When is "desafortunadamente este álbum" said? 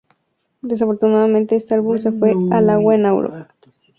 0.63-1.99